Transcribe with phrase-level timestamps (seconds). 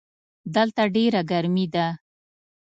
[0.55, 1.87] دلته ډېره ګرمي ده.